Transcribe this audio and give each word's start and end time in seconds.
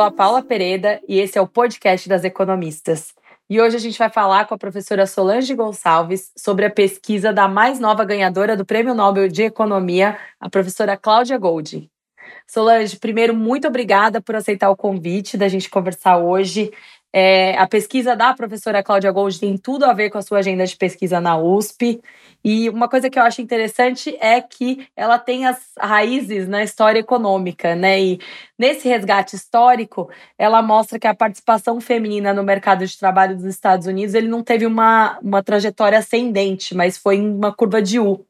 Sou 0.00 0.06
a 0.06 0.10
Paula 0.10 0.42
Pereira 0.42 0.98
e 1.06 1.20
esse 1.20 1.36
é 1.36 1.42
o 1.42 1.46
podcast 1.46 2.08
das 2.08 2.24
economistas. 2.24 3.12
E 3.50 3.60
hoje 3.60 3.76
a 3.76 3.78
gente 3.78 3.98
vai 3.98 4.08
falar 4.08 4.46
com 4.46 4.54
a 4.54 4.56
professora 4.56 5.06
Solange 5.06 5.54
Gonçalves 5.54 6.32
sobre 6.34 6.64
a 6.64 6.70
pesquisa 6.70 7.34
da 7.34 7.46
mais 7.46 7.78
nova 7.78 8.02
ganhadora 8.02 8.56
do 8.56 8.64
Prêmio 8.64 8.94
Nobel 8.94 9.28
de 9.28 9.42
Economia, 9.42 10.16
a 10.40 10.48
professora 10.48 10.96
Cláudia 10.96 11.36
Goldin. 11.36 11.90
Solange, 12.46 12.98
primeiro, 12.98 13.34
muito 13.34 13.68
obrigada 13.68 14.22
por 14.22 14.34
aceitar 14.34 14.70
o 14.70 14.76
convite 14.76 15.36
da 15.36 15.48
gente 15.48 15.68
conversar 15.68 16.16
hoje. 16.16 16.72
É, 17.12 17.58
a 17.58 17.66
pesquisa 17.66 18.14
da 18.14 18.32
professora 18.32 18.84
Cláudia 18.84 19.10
Gold 19.10 19.38
tem 19.40 19.56
tudo 19.58 19.84
a 19.84 19.92
ver 19.92 20.10
com 20.10 20.18
a 20.18 20.22
sua 20.22 20.38
agenda 20.38 20.64
de 20.64 20.76
pesquisa 20.76 21.20
na 21.20 21.36
USP. 21.36 22.00
E 22.44 22.70
uma 22.70 22.88
coisa 22.88 23.10
que 23.10 23.18
eu 23.18 23.22
acho 23.22 23.42
interessante 23.42 24.16
é 24.20 24.40
que 24.40 24.86
ela 24.96 25.18
tem 25.18 25.44
as 25.44 25.58
raízes 25.78 26.46
na 26.48 26.62
história 26.62 27.00
econômica, 27.00 27.74
né? 27.74 28.00
E 28.00 28.20
nesse 28.58 28.88
resgate 28.88 29.34
histórico, 29.34 30.08
ela 30.38 30.62
mostra 30.62 30.98
que 30.98 31.06
a 31.06 31.14
participação 31.14 31.80
feminina 31.80 32.32
no 32.32 32.44
mercado 32.44 32.86
de 32.86 32.98
trabalho 32.98 33.34
dos 33.36 33.44
Estados 33.44 33.86
Unidos 33.86 34.14
ele 34.14 34.28
não 34.28 34.42
teve 34.42 34.64
uma, 34.64 35.18
uma 35.20 35.42
trajetória 35.42 35.98
ascendente, 35.98 36.74
mas 36.74 36.96
foi 36.96 37.16
em 37.16 37.28
uma 37.34 37.52
curva 37.52 37.82
de 37.82 37.98
U. 37.98 38.24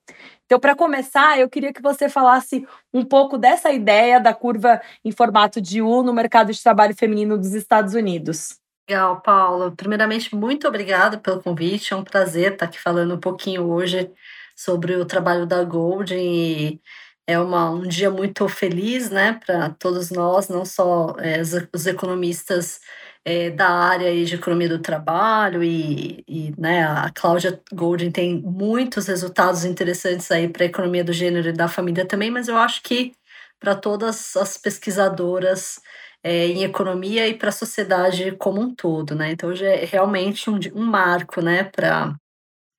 Então, 0.46 0.58
para 0.58 0.74
começar, 0.74 1.38
eu 1.38 1.48
queria 1.48 1.72
que 1.72 1.80
você 1.80 2.08
falasse 2.08 2.66
um 2.92 3.04
pouco 3.04 3.38
dessa 3.38 3.70
ideia 3.70 4.18
da 4.18 4.34
curva 4.34 4.80
em 5.04 5.12
formato 5.12 5.60
de 5.60 5.80
U 5.80 6.02
no 6.02 6.12
mercado 6.12 6.52
de 6.52 6.60
trabalho 6.60 6.96
feminino 6.96 7.38
dos 7.38 7.54
Estados 7.54 7.94
Unidos. 7.94 8.60
Legal, 8.90 9.20
Paula. 9.20 9.70
Primeiramente, 9.70 10.34
muito 10.34 10.66
obrigada 10.66 11.16
pelo 11.16 11.40
convite. 11.40 11.92
É 11.92 11.96
um 11.96 12.02
prazer 12.02 12.54
estar 12.54 12.66
aqui 12.66 12.80
falando 12.80 13.14
um 13.14 13.20
pouquinho 13.20 13.70
hoje 13.70 14.10
sobre 14.56 14.96
o 14.96 15.04
trabalho 15.04 15.46
da 15.46 15.62
Gold 15.62 16.12
e 16.12 16.80
é 17.24 17.38
uma, 17.38 17.70
um 17.70 17.82
dia 17.82 18.10
muito 18.10 18.48
feliz, 18.48 19.08
né, 19.08 19.38
para 19.46 19.70
todos 19.70 20.10
nós, 20.10 20.48
não 20.48 20.64
só 20.64 21.14
é, 21.20 21.40
os, 21.40 21.86
economistas 21.86 22.80
é, 23.24 23.50
da 23.50 23.68
área 23.70 24.12
de 24.24 24.34
economia 24.34 24.68
do 24.68 24.80
trabalho 24.80 25.62
e, 25.62 26.24
e 26.26 26.52
né, 26.58 26.82
a 26.84 27.12
Cláudia 27.14 27.60
Goldin 27.72 28.10
tem 28.10 28.42
muitos 28.42 29.06
resultados 29.06 29.64
interessantes 29.64 30.28
aí 30.32 30.48
para 30.48 30.64
a 30.64 30.66
economia 30.66 31.04
do 31.04 31.12
gênero 31.12 31.50
e 31.50 31.52
da 31.52 31.68
família 31.68 32.04
também, 32.04 32.30
mas 32.30 32.48
eu 32.48 32.56
acho 32.56 32.82
que 32.82 33.12
para 33.60 33.76
todas 33.76 34.36
as 34.36 34.58
pesquisadoras 34.58 35.80
é, 36.22 36.46
em 36.48 36.64
economia 36.64 37.28
e 37.28 37.34
para 37.34 37.48
a 37.50 37.52
sociedade 37.52 38.32
como 38.32 38.60
um 38.60 38.74
todo, 38.74 39.14
né? 39.14 39.30
Então 39.32 39.50
hoje 39.50 39.64
é 39.64 39.84
realmente 39.84 40.50
um, 40.50 40.58
um 40.74 40.84
marco, 40.84 41.40
né, 41.40 41.64
para 41.64 42.16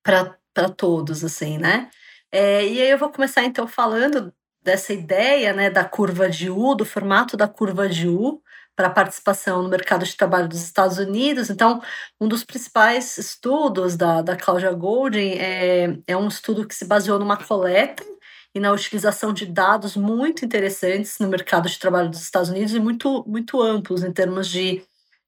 para 0.03 0.69
todos, 0.69 1.23
assim, 1.23 1.57
né? 1.57 1.89
É, 2.31 2.65
e 2.65 2.81
aí 2.81 2.89
eu 2.89 2.97
vou 2.97 3.11
começar 3.11 3.43
então 3.43 3.67
falando 3.67 4.33
dessa 4.63 4.93
ideia, 4.93 5.53
né, 5.53 5.69
da 5.69 5.83
curva 5.85 6.29
de 6.29 6.49
U, 6.49 6.75
do 6.75 6.85
formato 6.85 7.37
da 7.37 7.47
curva 7.47 7.89
de 7.89 8.07
U 8.07 8.41
para 8.75 8.87
a 8.87 8.91
participação 8.91 9.61
no 9.63 9.69
mercado 9.69 10.05
de 10.05 10.15
trabalho 10.15 10.47
dos 10.47 10.61
Estados 10.61 10.97
Unidos. 10.97 11.49
Então, 11.49 11.81
um 12.19 12.27
dos 12.27 12.43
principais 12.43 13.17
estudos 13.17 13.95
da, 13.97 14.21
da 14.21 14.35
Claudia 14.35 14.71
Golding 14.71 15.33
é, 15.39 15.97
é 16.07 16.17
um 16.17 16.27
estudo 16.27 16.67
que 16.67 16.75
se 16.75 16.85
baseou 16.85 17.19
numa 17.19 17.37
coleta 17.37 18.03
e 18.53 18.59
na 18.59 18.71
utilização 18.71 19.33
de 19.33 19.45
dados 19.45 19.95
muito 19.95 20.43
interessantes 20.43 21.17
no 21.19 21.27
mercado 21.27 21.69
de 21.69 21.79
trabalho 21.79 22.09
dos 22.09 22.21
Estados 22.21 22.49
Unidos 22.49 22.73
e 22.73 22.79
muito, 22.79 23.23
muito 23.27 23.61
amplos 23.61 24.03
em 24.03 24.11
termos 24.11 24.49
de, 24.49 24.83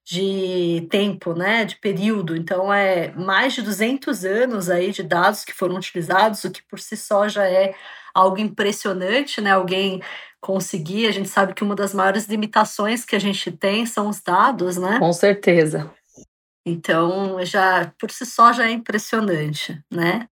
de 0.05 0.85
tempo, 0.89 1.33
né, 1.33 1.63
de 1.63 1.77
período. 1.77 2.35
Então, 2.35 2.73
é 2.73 3.11
mais 3.13 3.53
de 3.53 3.61
200 3.61 4.25
anos 4.25 4.69
aí 4.69 4.91
de 4.91 5.03
dados 5.03 5.45
que 5.45 5.53
foram 5.53 5.75
utilizados, 5.75 6.43
o 6.43 6.51
que 6.51 6.61
por 6.63 6.79
si 6.79 6.97
só 6.97 7.27
já 7.27 7.47
é 7.47 7.73
algo 8.13 8.37
impressionante, 8.37 9.41
né? 9.41 9.51
Alguém 9.51 10.01
conseguir, 10.39 11.07
a 11.07 11.11
gente 11.11 11.29
sabe 11.29 11.53
que 11.53 11.63
uma 11.63 11.75
das 11.75 11.93
maiores 11.93 12.27
limitações 12.27 13.05
que 13.05 13.15
a 13.15 13.19
gente 13.19 13.49
tem 13.51 13.85
são 13.85 14.09
os 14.09 14.21
dados, 14.21 14.77
né? 14.77 14.99
Com 14.99 15.13
certeza. 15.13 15.89
Então, 16.65 17.43
já 17.43 17.91
por 17.99 18.11
si 18.11 18.25
só 18.25 18.53
já 18.53 18.67
é 18.67 18.71
impressionante, 18.71 19.81
né? 19.91 20.27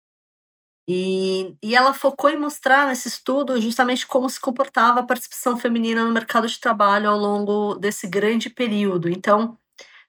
E, 0.93 1.56
e 1.62 1.77
ela 1.77 1.95
focou 1.95 2.28
em 2.31 2.37
mostrar 2.39 2.89
nesse 2.89 3.06
estudo 3.06 3.61
justamente 3.61 4.05
como 4.06 4.28
se 4.28 4.41
comportava 4.41 4.99
a 5.01 5.03
participação 5.05 5.56
feminina 5.56 6.05
no 6.05 6.11
mercado 6.11 6.49
de 6.49 6.59
trabalho 6.59 7.09
ao 7.09 7.17
longo 7.17 7.77
desse 7.77 8.09
grande 8.09 8.51
período. 8.51 9.09
Então, 9.09 9.56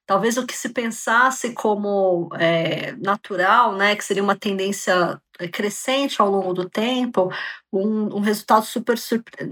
talvez 0.05 0.37
o 0.37 0.45
que 0.45 0.55
se 0.55 0.69
pensasse 0.69 1.53
como 1.53 2.29
é, 2.37 2.93
natural, 2.93 3.75
né, 3.75 3.95
que 3.95 4.03
seria 4.03 4.23
uma 4.23 4.35
tendência 4.35 5.19
é, 5.39 5.47
crescente 5.47 6.21
ao 6.21 6.29
longo 6.29 6.53
do 6.53 6.69
tempo, 6.69 7.31
um, 7.71 8.17
um 8.17 8.19
resultado 8.19 8.65
super 8.65 8.97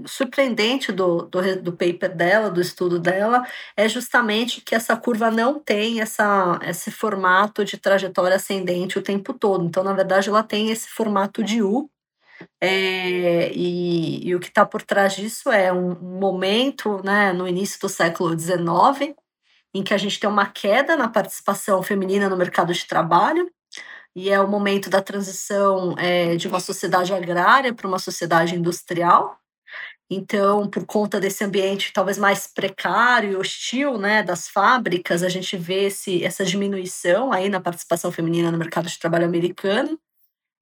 surpreendente 0.06 0.92
do, 0.92 1.22
do, 1.22 1.62
do, 1.62 1.72
paper 1.72 2.14
dela, 2.14 2.50
do 2.50 2.60
estudo 2.60 2.98
dela, 2.98 3.44
é 3.76 3.88
justamente 3.88 4.60
que 4.60 4.74
essa 4.74 4.96
curva 4.96 5.30
não 5.30 5.58
tem 5.58 6.00
essa, 6.00 6.58
esse 6.62 6.90
formato 6.90 7.64
de 7.64 7.76
trajetória 7.78 8.36
ascendente 8.36 8.98
o 8.98 9.02
tempo 9.02 9.32
todo. 9.32 9.64
Então, 9.64 9.82
na 9.82 9.94
verdade, 9.94 10.28
ela 10.28 10.42
tem 10.42 10.70
esse 10.70 10.88
formato 10.88 11.42
de 11.42 11.62
U, 11.62 11.90
é, 12.60 13.52
e, 13.52 14.28
e, 14.28 14.34
o 14.34 14.40
que 14.40 14.48
está 14.48 14.64
por 14.64 14.82
trás 14.82 15.14
disso 15.14 15.50
é 15.50 15.72
um 15.72 15.94
momento, 16.00 17.02
né, 17.04 17.32
no 17.32 17.46
início 17.48 17.78
do 17.80 17.88
século 17.88 18.38
XIX, 18.38 19.14
em 19.74 19.82
que 19.82 19.94
a 19.94 19.98
gente 19.98 20.18
tem 20.18 20.28
uma 20.28 20.46
queda 20.46 20.96
na 20.96 21.08
participação 21.08 21.82
feminina 21.82 22.28
no 22.28 22.36
mercado 22.36 22.72
de 22.72 22.86
trabalho, 22.86 23.50
e 24.14 24.28
é 24.28 24.40
o 24.40 24.48
momento 24.48 24.90
da 24.90 25.00
transição 25.00 25.94
é, 25.96 26.36
de 26.36 26.48
uma 26.48 26.60
sociedade 26.60 27.14
agrária 27.14 27.72
para 27.72 27.86
uma 27.86 27.98
sociedade 27.98 28.56
industrial. 28.56 29.38
Então, 30.10 30.68
por 30.68 30.84
conta 30.84 31.20
desse 31.20 31.44
ambiente 31.44 31.92
talvez 31.92 32.18
mais 32.18 32.48
precário 32.48 33.30
e 33.30 33.36
hostil 33.36 33.96
né, 33.96 34.22
das 34.24 34.48
fábricas, 34.48 35.22
a 35.22 35.28
gente 35.28 35.56
vê 35.56 35.84
esse, 35.84 36.24
essa 36.24 36.44
diminuição 36.44 37.32
aí 37.32 37.48
na 37.48 37.60
participação 37.60 38.10
feminina 38.10 38.50
no 38.50 38.58
mercado 38.58 38.88
de 38.88 38.98
trabalho 38.98 39.26
americano. 39.26 39.98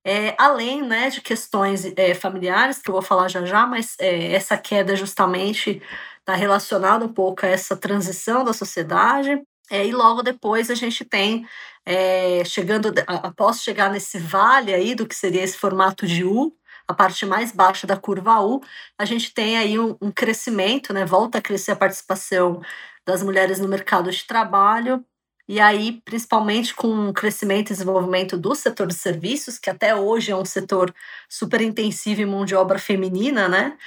É, 0.04 0.34
além 0.38 0.82
né, 0.82 1.10
de 1.10 1.20
questões 1.20 1.84
é, 1.96 2.14
familiares, 2.14 2.78
que 2.78 2.90
eu 2.90 2.92
vou 2.92 3.02
falar 3.02 3.28
já 3.28 3.44
já, 3.44 3.66
mas 3.66 3.96
é, 3.98 4.32
essa 4.32 4.56
queda 4.56 4.94
justamente 4.94 5.82
está 6.28 6.34
relacionada 6.34 7.06
um 7.06 7.12
pouco 7.12 7.46
a 7.46 7.48
essa 7.48 7.74
transição 7.74 8.44
da 8.44 8.52
sociedade. 8.52 9.40
É, 9.70 9.86
e 9.86 9.92
logo 9.92 10.22
depois 10.22 10.70
a 10.70 10.74
gente 10.74 11.04
tem, 11.04 11.46
é, 11.86 12.44
chegando, 12.44 12.92
após 13.06 13.62
chegar 13.62 13.90
nesse 13.90 14.18
vale 14.18 14.74
aí 14.74 14.94
do 14.94 15.06
que 15.06 15.14
seria 15.14 15.42
esse 15.42 15.56
formato 15.56 16.06
de 16.06 16.24
U, 16.24 16.54
a 16.86 16.94
parte 16.94 17.24
mais 17.26 17.52
baixa 17.52 17.86
da 17.86 17.96
curva 17.96 18.40
U, 18.40 18.62
a 18.98 19.04
gente 19.04 19.32
tem 19.32 19.58
aí 19.58 19.78
um, 19.78 19.96
um 20.00 20.10
crescimento, 20.10 20.92
né? 20.92 21.04
Volta 21.04 21.38
a 21.38 21.42
crescer 21.42 21.72
a 21.72 21.76
participação 21.76 22.62
das 23.06 23.22
mulheres 23.22 23.58
no 23.58 23.68
mercado 23.68 24.10
de 24.10 24.24
trabalho, 24.24 25.04
e 25.46 25.60
aí, 25.60 26.02
principalmente 26.04 26.74
com 26.74 27.08
o 27.08 27.12
crescimento 27.12 27.70
e 27.70 27.72
desenvolvimento 27.72 28.36
do 28.36 28.54
setor 28.54 28.86
de 28.86 28.94
serviços, 28.94 29.58
que 29.58 29.70
até 29.70 29.94
hoje 29.94 30.30
é 30.30 30.36
um 30.36 30.44
setor 30.44 30.94
super 31.26 31.62
intensivo 31.62 32.20
em 32.20 32.26
mão 32.26 32.44
de 32.44 32.54
obra 32.54 32.78
feminina, 32.78 33.48
né? 33.48 33.78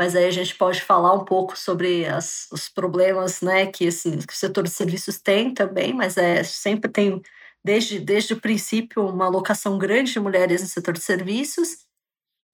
Mas 0.00 0.16
aí 0.16 0.24
a 0.24 0.30
gente 0.30 0.54
pode 0.54 0.80
falar 0.80 1.12
um 1.12 1.26
pouco 1.26 1.58
sobre 1.58 2.06
as, 2.06 2.48
os 2.50 2.70
problemas 2.70 3.42
né, 3.42 3.66
que, 3.66 3.84
esse, 3.84 4.10
que 4.26 4.32
o 4.32 4.36
setor 4.36 4.64
de 4.64 4.70
serviços 4.70 5.20
tem 5.20 5.52
também, 5.52 5.92
mas 5.92 6.16
é, 6.16 6.42
sempre 6.42 6.90
tem, 6.90 7.20
desde, 7.62 7.98
desde 7.98 8.32
o 8.32 8.40
princípio, 8.40 9.06
uma 9.06 9.26
alocação 9.26 9.76
grande 9.76 10.14
de 10.14 10.18
mulheres 10.18 10.62
no 10.62 10.68
setor 10.68 10.94
de 10.94 11.00
serviços. 11.00 11.84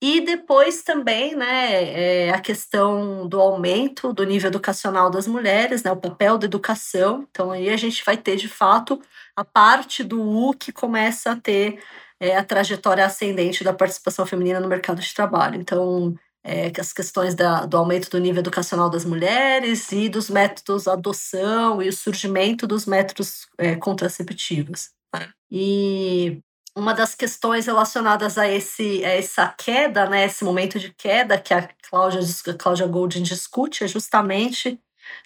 E 0.03 0.19
depois 0.19 0.83
também 0.83 1.37
né, 1.37 2.27
é 2.27 2.31
a 2.31 2.41
questão 2.41 3.25
do 3.25 3.39
aumento 3.39 4.11
do 4.11 4.25
nível 4.25 4.49
educacional 4.49 5.09
das 5.09 5.25
mulheres, 5.25 5.83
né, 5.83 5.91
o 5.93 5.95
papel 5.95 6.37
da 6.37 6.47
educação. 6.47 7.25
Então, 7.31 7.51
aí 7.51 7.69
a 7.69 7.77
gente 7.77 8.03
vai 8.03 8.17
ter, 8.17 8.35
de 8.35 8.49
fato, 8.49 9.01
a 9.37 9.45
parte 9.45 10.03
do 10.03 10.21
U 10.21 10.53
que 10.53 10.73
começa 10.73 11.31
a 11.31 11.37
ter 11.37 11.81
é, 12.19 12.35
a 12.35 12.43
trajetória 12.43 13.05
ascendente 13.05 13.63
da 13.63 13.71
participação 13.71 14.25
feminina 14.25 14.59
no 14.59 14.67
mercado 14.67 14.99
de 14.99 15.13
trabalho. 15.13 15.55
Então, 15.55 16.13
é, 16.47 16.71
as 16.79 16.93
questões 16.93 17.35
da, 17.35 17.65
do 17.65 17.75
aumento 17.75 18.09
do 18.09 18.17
nível 18.17 18.39
educacional 18.39 18.89
das 18.89 19.03
mulheres 19.03 19.91
e 19.91 20.07
dos 20.07 20.29
métodos 20.29 20.87
adoção 20.87 21.81
e 21.81 21.89
o 21.89 21.93
surgimento 21.93 22.65
dos 22.65 22.85
métodos 22.85 23.47
é, 23.57 23.75
contraceptivos. 23.75 24.91
Né? 25.13 25.27
E 25.51 26.39
uma 26.73 26.93
das 26.93 27.13
questões 27.13 27.65
relacionadas 27.65 28.37
a, 28.37 28.47
esse, 28.47 29.03
a 29.03 29.09
essa 29.09 29.53
queda, 29.57 30.07
né, 30.09 30.25
esse 30.25 30.45
momento 30.45 30.79
de 30.79 30.93
queda 30.93 31.37
que 31.37 31.53
a 31.53 31.67
Cláudia, 31.89 32.21
a 32.21 32.53
Cláudia 32.53 32.87
Goldin 32.87 33.23
discute, 33.23 33.83
é 33.83 33.87
justamente 33.87 34.79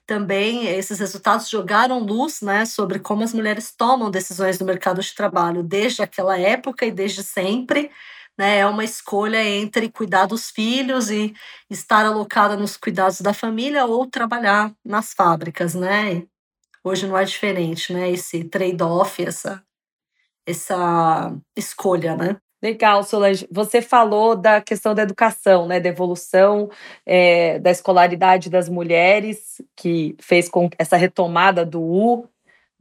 também 0.08 0.68
esses 0.68 1.00
resultados 1.00 1.50
jogaram 1.50 2.00
luz 2.00 2.42
né, 2.42 2.66
sobre 2.66 2.98
como 2.98 3.24
as 3.24 3.34
mulheres 3.34 3.72
tomam 3.72 4.10
decisões 4.10 4.60
no 4.60 4.66
mercado 4.66 5.02
de 5.02 5.14
trabalho 5.14 5.62
desde 5.62 6.02
aquela 6.02 6.40
época 6.40 6.86
e 6.86 6.92
desde 6.92 7.24
sempre 7.24 7.92
né? 8.42 8.58
É 8.58 8.66
uma 8.66 8.84
escolha 8.84 9.44
entre 9.48 9.88
cuidar 9.88 10.26
dos 10.26 10.50
filhos 10.50 11.12
e 11.12 11.32
estar 11.70 12.04
alocada 12.08 12.58
nos 12.58 12.76
cuidados 12.76 13.22
da 13.22 13.36
família 13.36 13.86
ou 13.86 14.08
trabalhar 14.08 14.74
nas 14.84 15.14
fábricas, 15.14 15.76
né? 15.76 16.24
Hoje 16.84 17.06
não 17.06 17.16
é 17.16 17.24
diferente, 17.24 17.94
né? 17.94 18.10
Esse 18.10 18.44
trade-off, 18.44 19.24
essa, 19.24 19.64
essa 20.48 21.38
escolha, 21.56 22.16
né? 22.18 22.38
Legal, 22.64 23.04
Solange. 23.04 23.48
Você 23.52 23.80
falou 23.80 24.36
da 24.36 24.60
questão 24.60 24.96
da 24.96 25.04
educação, 25.04 25.68
né, 25.68 25.80
da 25.80 25.90
evolução 25.90 26.70
é, 27.06 27.60
da 27.60 27.70
escolaridade 27.72 28.50
das 28.50 28.70
mulheres, 28.70 29.62
que 29.76 30.16
fez 30.20 30.50
com 30.50 30.68
essa 30.80 30.98
retomada 30.98 31.64
do 31.64 31.82
U. 31.82 32.28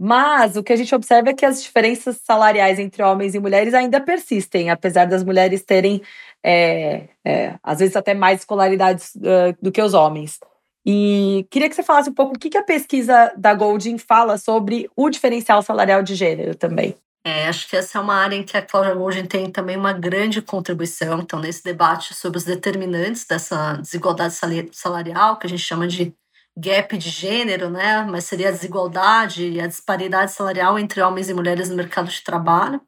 Mas 0.02 0.56
o 0.56 0.62
que 0.62 0.73
a 0.73 0.76
gente 0.76 0.94
observa 0.94 1.29
é 1.29 1.35
que 1.35 1.44
as 1.44 1.62
diferenças 1.62 2.17
salariais 2.25 2.79
entre 2.79 3.02
homens 3.02 3.35
e 3.35 3.38
mulheres 3.38 3.75
ainda 3.75 4.00
persistem, 4.00 4.70
apesar 4.70 5.05
das 5.05 5.23
mulheres 5.23 5.62
terem, 5.62 6.00
é, 6.43 7.06
é, 7.23 7.58
às 7.62 7.81
vezes, 7.81 7.94
até 7.94 8.14
mais 8.14 8.38
escolaridades 8.41 9.14
uh, 9.17 9.55
do 9.61 9.70
que 9.70 9.82
os 9.82 9.93
homens. 9.93 10.41
E 10.87 11.47
queria 11.50 11.69
que 11.69 11.75
você 11.75 11.82
falasse 11.82 12.08
um 12.08 12.14
pouco 12.14 12.35
o 12.35 12.38
que, 12.38 12.49
que 12.49 12.56
a 12.56 12.62
pesquisa 12.62 13.31
da 13.37 13.52
Golding 13.52 13.99
fala 13.99 14.38
sobre 14.38 14.88
o 14.97 15.11
diferencial 15.11 15.61
salarial 15.61 16.02
de 16.02 16.14
gênero 16.14 16.55
também. 16.55 16.94
É, 17.23 17.47
acho 17.49 17.69
que 17.69 17.76
essa 17.76 17.99
é 17.99 18.00
uma 18.00 18.14
área 18.14 18.35
em 18.35 18.43
que 18.43 18.56
a 18.56 18.62
Cláudia 18.62 18.94
Golding 18.94 19.26
tem 19.26 19.50
também 19.50 19.76
uma 19.76 19.93
grande 19.93 20.41
contribuição. 20.41 21.20
Então, 21.20 21.38
nesse 21.38 21.62
debate 21.62 22.14
sobre 22.14 22.38
os 22.38 22.44
determinantes 22.44 23.26
dessa 23.26 23.75
desigualdade 23.75 24.35
salarial, 24.73 25.38
que 25.38 25.47
a 25.47 25.50
gente 25.50 25.62
chama 25.62 25.87
de 25.87 26.14
gap 26.61 26.97
de 26.97 27.11
gênero, 27.11 27.71
né? 27.71 28.03
Mas 28.03 28.25
seria 28.25 28.49
a 28.49 28.53
desigualdade 28.53 29.49
e 29.49 29.61
a 29.61 29.67
disparidade 29.67 30.33
salarial 30.33 30.79
entre 30.79 31.01
homens 31.01 31.29
e 31.29 31.35
mulheres 31.35 31.69
no 31.71 31.77
mercado 31.77 32.11
de 32.11 32.23
trabalho. 32.23 32.81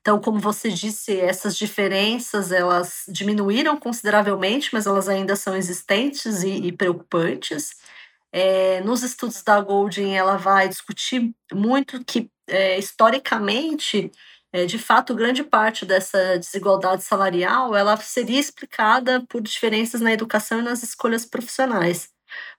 Então, 0.00 0.20
como 0.20 0.38
você 0.38 0.70
disse, 0.70 1.18
essas 1.20 1.56
diferenças 1.56 2.52
elas 2.52 3.04
diminuíram 3.08 3.76
consideravelmente, 3.76 4.70
mas 4.72 4.86
elas 4.86 5.08
ainda 5.08 5.36
são 5.36 5.56
existentes 5.56 6.42
e, 6.42 6.50
e 6.68 6.72
preocupantes. 6.72 7.76
É, 8.32 8.80
nos 8.82 9.02
estudos 9.02 9.42
da 9.42 9.60
Golding, 9.60 10.14
ela 10.14 10.36
vai 10.36 10.68
discutir 10.68 11.34
muito 11.52 12.02
que, 12.04 12.30
é, 12.46 12.78
historicamente, 12.78 14.10
é, 14.52 14.64
de 14.66 14.78
fato, 14.78 15.14
grande 15.14 15.44
parte 15.44 15.84
dessa 15.84 16.38
desigualdade 16.38 17.04
salarial 17.04 17.76
ela 17.76 17.96
seria 17.98 18.40
explicada 18.40 19.24
por 19.28 19.42
diferenças 19.42 20.00
na 20.00 20.12
educação 20.12 20.60
e 20.60 20.62
nas 20.62 20.82
escolhas 20.82 21.26
profissionais. 21.26 22.08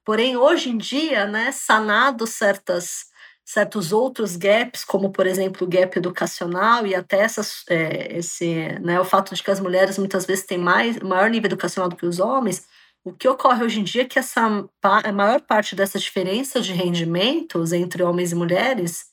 Porém, 0.06 0.38
hoje 0.38 0.70
em 0.70 0.78
dia, 0.78 1.26
né, 1.26 1.52
sanado 1.52 2.26
certas 2.28 3.10
certos 3.46 3.92
outros 3.92 4.36
gaps, 4.36 4.84
como 4.86 5.12
por 5.12 5.26
exemplo 5.26 5.66
o 5.66 5.70
gap 5.70 5.98
educacional 5.98 6.86
e 6.86 6.94
até 6.94 7.22
essas, 7.22 7.64
é, 7.68 8.16
esse, 8.16 8.78
né, 8.80 9.00
o 9.00 9.04
fato 9.04 9.34
de 9.34 9.42
que 9.42 9.50
as 9.50 9.60
mulheres 9.60 9.98
muitas 9.98 10.24
vezes 10.24 10.46
têm 10.46 10.60
mais, 10.60 11.00
maior 11.00 11.32
nível 11.32 11.48
educacional 11.48 11.90
do 11.90 11.96
que 11.96 12.06
os 12.06 12.20
homens, 12.20 12.68
o 13.04 13.12
que 13.12 13.28
ocorre 13.28 13.64
hoje 13.64 13.80
em 13.80 13.84
dia 13.84 14.04
é 14.04 14.06
que 14.06 14.20
essa, 14.20 14.42
a 14.84 15.12
maior 15.12 15.42
parte 15.42 15.76
dessa 15.76 15.98
diferença 15.98 16.62
de 16.62 16.74
rendimentos 16.74 17.72
entre 17.72 18.04
homens 18.04 18.32
e 18.32 18.36
mulheres 18.36 19.06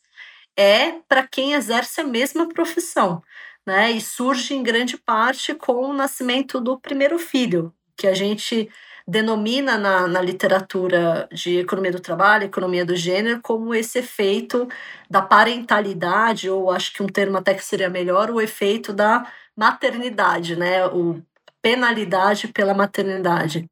é 0.56 0.93
para 1.09 1.26
quem 1.26 1.55
exerce 1.55 2.00
a 2.00 2.05
mesma 2.05 2.49
profissão, 2.49 3.23
né? 3.67 3.91
E 3.93 4.00
surge 4.00 4.55
em 4.55 4.62
grande 4.62 4.97
parte 4.97 5.55
com 5.55 5.75
o 5.91 5.93
nascimento 5.93 6.61
do 6.61 6.79
primeiro 6.79 7.19
filho, 7.19 7.73
que 7.97 8.06
a 8.06 8.14
gente 8.14 8.69
denomina 9.08 9.79
na, 9.79 10.08
na 10.08 10.20
literatura 10.20 11.29
de 11.32 11.58
economia 11.58 11.93
do 11.93 12.00
trabalho, 12.00 12.44
economia 12.44 12.85
do 12.85 12.97
gênero, 12.97 13.41
como 13.41 13.75
esse 13.75 14.00
efeito 14.00 14.67
da 15.08 15.23
parentalidade, 15.23 16.50
ou 16.50 16.70
acho 16.70 16.93
que 16.93 17.03
um 17.03 17.06
termo 17.06 17.37
até 17.38 17.55
que 17.55 17.64
seria 17.64 17.88
melhor, 17.88 18.31
o 18.31 18.41
efeito 18.41 18.93
da 18.93 19.31
maternidade, 19.56 20.56
né? 20.56 20.87
O 20.87 21.23
penalidade 21.62 22.49
pela 22.49 22.75
maternidade. 22.75 23.67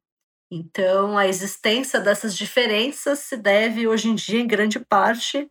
Então, 0.51 1.17
a 1.17 1.27
existência 1.27 1.99
dessas 1.99 2.35
diferenças 2.37 3.19
se 3.19 3.35
deve 3.35 3.87
hoje 3.87 4.09
em 4.09 4.15
dia, 4.15 4.39
em 4.39 4.47
grande 4.47 4.79
parte, 4.79 5.49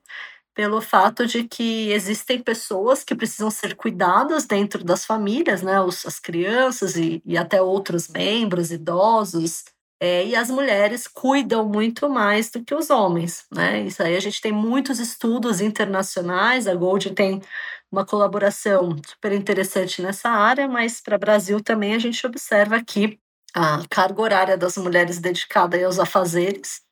pelo 0.55 0.81
fato 0.81 1.27
de 1.27 1.45
que 1.45 1.91
existem 1.91 2.41
pessoas 2.41 3.03
que 3.03 3.15
precisam 3.15 3.51
ser 3.51 3.75
cuidadas 3.75 4.47
dentro 4.47 4.85
das 4.85 5.05
famílias, 5.05 5.63
né? 5.63 5.81
Os, 5.81 6.07
as 6.07 6.19
crianças 6.21 6.97
e, 6.97 7.23
e 7.27 7.37
até 7.37 7.61
outros 7.61 8.09
membros, 8.09 8.71
idosos, 8.71 9.65
é, 10.01 10.27
e 10.27 10.37
as 10.37 10.51
mulheres 10.51 11.07
cuidam 11.07 11.69
muito 11.69 12.09
mais 12.09 12.51
do 12.51 12.63
que 12.65 12.75
os 12.75 12.91
homens, 12.91 13.45
né? 13.53 13.81
Isso 13.83 14.03
aí 14.03 14.17
a 14.17 14.21
gente 14.21 14.41
tem 14.41 14.53
muitos 14.53 14.99
estudos 14.99 15.61
internacionais, 15.61 16.67
a 16.67 16.75
Gold 16.75 17.11
tem 17.13 17.41
uma 17.91 18.05
colaboração 18.05 18.97
super 19.07 19.33
interessante 19.33 20.03
nessa 20.03 20.29
área, 20.29 20.67
mas 20.69 21.01
para 21.01 21.17
o 21.17 21.19
Brasil 21.19 21.63
também 21.63 21.95
a 21.95 21.99
gente 21.99 22.27
observa 22.27 22.83
que 22.83 23.19
a 23.55 23.83
carga 23.89 24.21
horária 24.21 24.59
das 24.59 24.77
mulheres 24.77 25.21
dedicada 25.21 25.83
aos 25.85 25.99
afazeres 26.01 26.83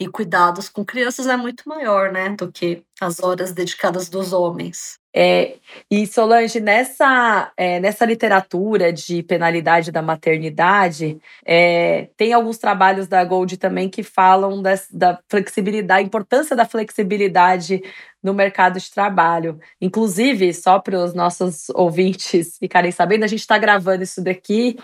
e 0.00 0.08
cuidados 0.08 0.68
com 0.68 0.84
crianças 0.84 1.26
é 1.26 1.36
muito 1.36 1.68
maior, 1.68 2.10
né, 2.12 2.30
do 2.30 2.50
que 2.50 2.82
as 3.00 3.20
horas 3.20 3.52
dedicadas 3.52 4.08
dos 4.08 4.32
homens. 4.32 4.98
É, 5.18 5.56
e 5.90 6.06
Solange, 6.06 6.60
nessa, 6.60 7.50
é, 7.56 7.80
nessa 7.80 8.04
literatura 8.04 8.92
de 8.92 9.22
penalidade 9.22 9.90
da 9.90 10.02
maternidade, 10.02 11.18
é, 11.42 12.10
tem 12.18 12.34
alguns 12.34 12.58
trabalhos 12.58 13.08
da 13.08 13.24
Gold 13.24 13.56
também 13.56 13.88
que 13.88 14.02
falam 14.02 14.60
das, 14.60 14.86
da 14.90 15.18
flexibilidade, 15.26 16.02
a 16.02 16.06
importância 16.06 16.54
da 16.54 16.66
flexibilidade 16.66 17.82
no 18.22 18.34
mercado 18.34 18.78
de 18.78 18.90
trabalho. 18.90 19.58
Inclusive, 19.80 20.52
só 20.52 20.78
para 20.78 21.02
os 21.02 21.14
nossos 21.14 21.70
ouvintes 21.70 22.58
ficarem 22.58 22.92
sabendo, 22.92 23.24
a 23.24 23.28
gente 23.28 23.40
está 23.40 23.56
gravando 23.56 24.02
isso 24.02 24.22
daqui 24.22 24.76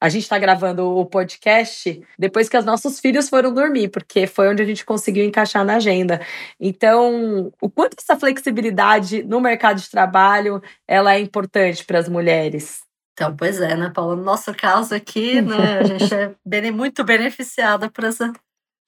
a, 0.00 0.08
gente 0.08 0.22
está 0.22 0.38
gravando 0.38 0.84
o 0.96 1.06
podcast 1.06 2.02
depois 2.18 2.48
que 2.48 2.56
os 2.56 2.64
nossos 2.64 3.00
filhos 3.00 3.28
foram 3.28 3.52
dormir, 3.52 3.88
porque 3.88 4.26
foi 4.26 4.48
onde 4.48 4.62
a 4.62 4.66
gente 4.66 4.84
conseguiu 4.84 5.24
encaixar 5.24 5.64
na 5.64 5.76
agenda. 5.76 6.20
Então, 6.60 7.52
o 7.60 7.70
quanto 7.70 7.96
essa 7.98 8.18
flexibilidade 8.18 9.22
no 9.22 9.40
mercado 9.40 9.80
de 9.80 9.90
trabalho 9.90 10.62
ela 10.86 11.14
é 11.14 11.20
importante 11.20 11.84
para 11.84 11.98
as 11.98 12.08
mulheres? 12.08 12.82
Então, 13.12 13.34
pois 13.34 13.60
é, 13.60 13.76
né, 13.76 13.90
Paula? 13.94 14.16
No 14.16 14.24
nosso 14.24 14.52
caso 14.54 14.94
aqui, 14.94 15.40
né, 15.40 15.78
a 15.78 15.84
gente 15.84 16.12
é 16.12 16.34
bem, 16.44 16.72
muito 16.72 17.04
beneficiada 17.04 17.88
por 17.88 18.04
essa 18.04 18.32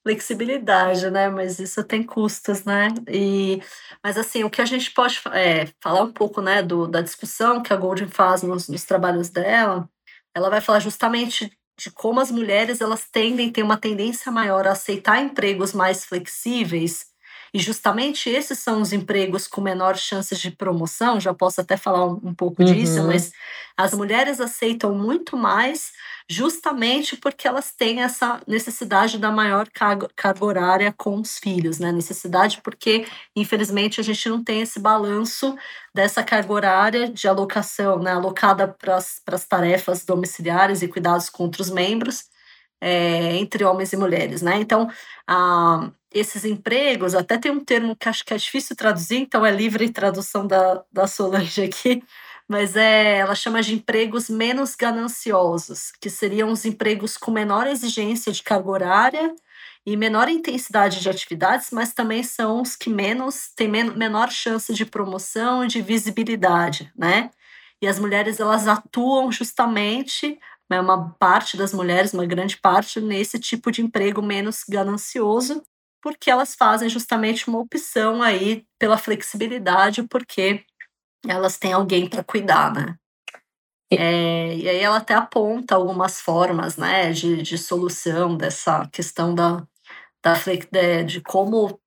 flexibilidade, 0.06 1.10
né? 1.10 1.28
Mas 1.28 1.58
isso 1.58 1.82
tem 1.82 2.02
custos, 2.02 2.64
né? 2.64 2.88
E, 3.08 3.60
mas 4.02 4.16
assim, 4.16 4.44
o 4.44 4.50
que 4.50 4.62
a 4.62 4.64
gente 4.64 4.92
pode 4.92 5.20
é, 5.32 5.66
falar 5.80 6.02
um 6.02 6.12
pouco, 6.12 6.40
né, 6.40 6.62
do, 6.62 6.86
da 6.86 7.00
discussão 7.00 7.60
que 7.60 7.72
a 7.72 7.76
Golden 7.76 8.08
faz 8.08 8.42
nos, 8.42 8.68
nos 8.68 8.84
trabalhos 8.84 9.30
dela, 9.30 9.88
ela 10.36 10.50
vai 10.50 10.60
falar 10.60 10.80
justamente 10.80 11.50
de 11.78 11.90
como 11.90 12.20
as 12.20 12.30
mulheres 12.30 12.82
elas 12.82 13.08
tendem 13.10 13.50
ter 13.50 13.62
uma 13.62 13.78
tendência 13.78 14.30
maior 14.30 14.66
a 14.66 14.72
aceitar 14.72 15.22
empregos 15.22 15.72
mais 15.72 16.04
flexíveis 16.04 17.06
e 17.56 17.58
justamente 17.58 18.28
esses 18.28 18.58
são 18.58 18.82
os 18.82 18.92
empregos 18.92 19.46
com 19.48 19.62
menor 19.62 19.96
chances 19.96 20.38
de 20.38 20.50
promoção. 20.50 21.18
Já 21.18 21.32
posso 21.32 21.58
até 21.58 21.74
falar 21.74 22.04
um, 22.04 22.20
um 22.22 22.34
pouco 22.34 22.62
uhum. 22.62 22.70
disso, 22.70 23.02
mas 23.02 23.32
as 23.74 23.94
mulheres 23.94 24.42
aceitam 24.42 24.94
muito 24.94 25.38
mais 25.38 25.90
justamente 26.28 27.16
porque 27.16 27.48
elas 27.48 27.72
têm 27.72 28.02
essa 28.02 28.42
necessidade 28.46 29.16
da 29.16 29.30
maior 29.30 29.70
carga, 29.72 30.06
carga 30.14 30.44
horária 30.44 30.94
com 30.94 31.18
os 31.18 31.38
filhos, 31.38 31.78
né? 31.78 31.90
Necessidade 31.90 32.60
porque, 32.62 33.06
infelizmente, 33.34 34.02
a 34.02 34.04
gente 34.04 34.28
não 34.28 34.44
tem 34.44 34.60
esse 34.60 34.78
balanço 34.78 35.56
dessa 35.94 36.22
carga 36.22 36.52
horária 36.52 37.08
de 37.08 37.26
alocação, 37.26 38.00
né? 38.00 38.12
Alocada 38.12 38.68
para 38.68 38.96
as 38.96 39.46
tarefas 39.48 40.04
domiciliares 40.04 40.82
e 40.82 40.88
cuidados 40.88 41.30
com 41.30 41.44
outros 41.44 41.70
membros. 41.70 42.24
É, 42.78 43.34
entre 43.36 43.64
homens 43.64 43.94
e 43.94 43.96
mulheres, 43.96 44.42
né? 44.42 44.58
Então, 44.58 44.90
a, 45.26 45.90
esses 46.18 46.44
empregos, 46.44 47.14
até 47.14 47.38
tem 47.38 47.50
um 47.50 47.64
termo 47.64 47.96
que 47.96 48.08
acho 48.08 48.24
que 48.24 48.34
é 48.34 48.36
difícil 48.36 48.76
traduzir, 48.76 49.18
então 49.18 49.44
é 49.44 49.50
livre 49.50 49.90
tradução 49.90 50.46
da, 50.46 50.82
da 50.92 51.06
Solange 51.06 51.62
aqui, 51.62 52.02
mas 52.48 52.76
é, 52.76 53.18
ela 53.18 53.34
chama 53.34 53.62
de 53.62 53.74
empregos 53.74 54.28
menos 54.30 54.74
gananciosos, 54.74 55.92
que 56.00 56.08
seriam 56.08 56.50
os 56.50 56.64
empregos 56.64 57.16
com 57.16 57.30
menor 57.30 57.66
exigência 57.66 58.32
de 58.32 58.42
carga 58.42 58.70
horária 58.70 59.34
e 59.84 59.96
menor 59.96 60.28
intensidade 60.28 61.00
de 61.00 61.08
atividades, 61.08 61.70
mas 61.70 61.92
também 61.92 62.22
são 62.22 62.60
os 62.62 62.76
que 62.76 62.90
menos 62.90 63.50
têm 63.54 63.68
men 63.68 63.90
menor 63.96 64.30
chance 64.30 64.72
de 64.72 64.84
promoção 64.84 65.64
e 65.64 65.68
de 65.68 65.80
visibilidade, 65.80 66.92
né? 66.96 67.30
E 67.80 67.86
as 67.86 67.98
mulheres 67.98 68.40
elas 68.40 68.66
atuam 68.66 69.30
justamente, 69.30 70.38
né, 70.68 70.80
uma 70.80 71.10
parte 71.18 71.56
das 71.56 71.72
mulheres, 71.72 72.12
uma 72.14 72.26
grande 72.26 72.56
parte, 72.56 73.00
nesse 73.00 73.38
tipo 73.38 73.70
de 73.70 73.82
emprego 73.82 74.22
menos 74.22 74.64
ganancioso, 74.68 75.62
porque 76.06 76.30
elas 76.30 76.54
fazem 76.54 76.88
justamente 76.88 77.48
uma 77.48 77.58
opção 77.58 78.22
aí 78.22 78.64
pela 78.78 78.96
flexibilidade, 78.96 80.04
porque 80.04 80.64
elas 81.26 81.58
têm 81.58 81.72
alguém 81.72 82.08
para 82.08 82.22
cuidar, 82.22 82.72
né? 82.72 82.96
É, 83.90 84.54
e 84.54 84.68
aí 84.68 84.78
ela 84.78 84.98
até 84.98 85.14
aponta 85.14 85.74
algumas 85.74 86.20
formas 86.20 86.76
né, 86.76 87.10
de, 87.10 87.42
de 87.42 87.58
solução 87.58 88.36
dessa 88.36 88.88
questão 88.92 89.34
da, 89.34 89.66
da 90.22 90.34
de, 90.34 91.02
de 91.02 91.20
como, 91.22 91.80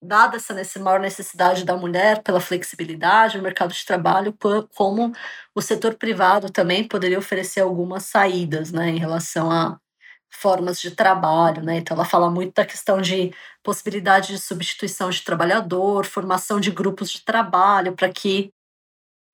dada 0.00 0.36
essa 0.36 0.78
maior 0.78 1.00
necessidade 1.00 1.64
da 1.64 1.76
mulher 1.76 2.22
pela 2.22 2.40
flexibilidade 2.40 3.36
no 3.36 3.42
mercado 3.42 3.74
de 3.74 3.84
trabalho, 3.84 4.32
como 4.76 5.12
o 5.56 5.60
setor 5.60 5.96
privado 5.96 6.50
também 6.50 6.86
poderia 6.86 7.18
oferecer 7.18 7.62
algumas 7.62 8.04
saídas 8.04 8.70
né, 8.70 8.90
em 8.90 8.98
relação 9.00 9.50
a 9.50 9.76
formas 10.30 10.80
de 10.80 10.90
trabalho. 10.92 11.62
Né? 11.62 11.78
Então 11.78 11.96
ela 11.96 12.04
fala 12.04 12.30
muito 12.30 12.54
da 12.54 12.64
questão 12.64 13.00
de 13.00 13.32
possibilidade 13.62 14.28
de 14.28 14.38
substituição 14.38 15.10
de 15.10 15.22
trabalhador, 15.22 16.06
formação 16.06 16.60
de 16.60 16.70
grupos 16.70 17.10
de 17.10 17.24
trabalho 17.24 17.92
para 17.94 18.08
que 18.08 18.52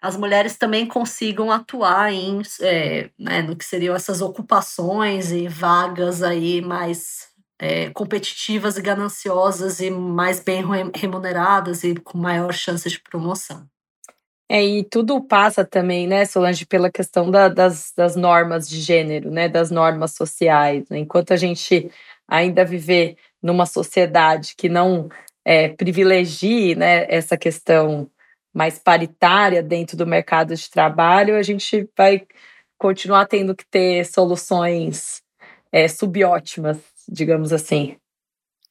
as 0.01 0.17
mulheres 0.17 0.57
também 0.57 0.87
consigam 0.87 1.51
atuar 1.51 2.13
em, 2.13 2.43
é, 2.61 3.11
né, 3.19 3.43
no 3.43 3.57
que 3.57 3.65
seriam 3.65 3.95
essas 3.95 4.21
ocupações 4.21 5.33
e 5.33 5.49
vagas 5.49 6.23
aí 6.23 6.61
mais 6.61 7.29
é, 7.59 7.91
competitivas 7.91 8.77
e 8.77 8.83
gananciosas 8.83 9.81
e 9.81 9.91
mais 9.91 10.41
bem 10.41 10.63
remuneradas 10.95 11.83
e 11.83 11.95
com 11.95 12.19
maior 12.19 12.53
chance 12.53 12.89
de 12.89 13.01
promoção. 13.01 13.67
É, 14.49 14.65
e 14.65 14.85
tudo 14.85 15.21
passa 15.21 15.65
também, 15.65 16.07
né, 16.07 16.25
Solange, 16.25 16.65
pela 16.67 16.91
questão 16.91 17.31
da, 17.31 17.49
das, 17.49 17.93
das 17.97 18.15
normas 18.15 18.69
de 18.69 18.81
gênero, 18.81 19.31
né, 19.31 19.49
das 19.49 19.71
normas 19.71 20.13
sociais. 20.15 20.89
Né? 20.89 20.99
Enquanto 20.99 21.33
a 21.33 21.37
gente 21.37 21.91
ainda 22.29 22.65
viver 22.65 23.17
numa 23.43 23.67
sociedade 23.67 24.55
que 24.57 24.69
não 24.69 25.09
é, 25.45 25.69
privilegie 25.69 26.77
né, 26.77 27.07
essa 27.09 27.37
questão 27.37 28.11
mais 28.55 28.79
paritária 28.79 29.63
dentro 29.63 29.97
do 29.97 30.07
mercado 30.07 30.55
de 30.55 30.71
trabalho, 30.71 31.37
a 31.37 31.43
gente 31.43 31.89
vai 31.97 32.27
continuar 32.79 33.27
tendo 33.27 33.55
que 33.55 33.67
ter 33.67 34.05
soluções 34.07 35.23
é, 35.73 35.89
subótimas, 35.89 36.79
digamos 37.09 37.53
assim. 37.53 37.97